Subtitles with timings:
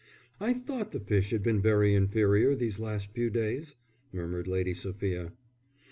[0.39, 3.75] "I thought the fish had been very inferior these last few days,"
[4.11, 5.31] murmured Lady Sophia.